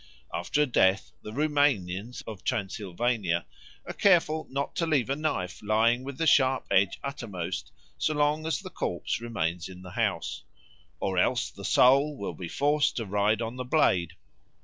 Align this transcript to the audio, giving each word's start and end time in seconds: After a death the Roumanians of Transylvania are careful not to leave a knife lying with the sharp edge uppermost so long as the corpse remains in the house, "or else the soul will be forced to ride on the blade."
After 0.33 0.63
a 0.63 0.65
death 0.65 1.11
the 1.21 1.31
Roumanians 1.31 2.23
of 2.25 2.43
Transylvania 2.43 3.45
are 3.85 3.93
careful 3.93 4.47
not 4.49 4.75
to 4.77 4.87
leave 4.87 5.11
a 5.11 5.15
knife 5.15 5.61
lying 5.61 6.03
with 6.03 6.17
the 6.17 6.25
sharp 6.25 6.65
edge 6.71 6.99
uppermost 7.03 7.71
so 7.99 8.15
long 8.15 8.47
as 8.47 8.61
the 8.61 8.71
corpse 8.71 9.21
remains 9.21 9.69
in 9.69 9.83
the 9.83 9.91
house, 9.91 10.41
"or 10.99 11.19
else 11.19 11.51
the 11.51 11.63
soul 11.63 12.17
will 12.17 12.33
be 12.33 12.47
forced 12.47 12.97
to 12.97 13.05
ride 13.05 13.43
on 13.43 13.57
the 13.57 13.63
blade." 13.63 14.13